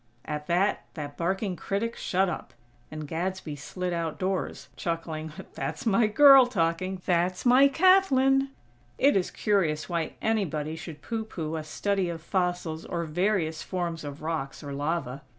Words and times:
At 0.25 0.47
that 0.47 0.85
that 0.95 1.15
barking 1.15 1.55
critic 1.55 1.95
shut 1.95 2.27
up! 2.27 2.55
And 2.89 3.07
Gadsby 3.07 3.55
slid 3.55 3.93
outdoors, 3.93 4.67
chuckling: 4.75 5.31
"That's 5.53 5.85
my 5.85 6.07
girl 6.07 6.47
talking!! 6.47 7.03
That's 7.05 7.45
my 7.45 7.67
Kathlyn!!" 7.67 8.47
It 8.97 9.15
is 9.15 9.29
curious 9.29 9.87
why 9.89 10.13
anybody 10.19 10.75
should 10.75 11.03
pooh 11.03 11.25
pooh 11.25 11.55
a 11.55 11.63
study 11.63 12.09
of 12.09 12.23
fossils 12.23 12.83
or 12.83 13.03
various 13.03 13.61
forms 13.61 14.03
of 14.03 14.23
rocks 14.23 14.63
or 14.63 14.73
lava. 14.73 15.21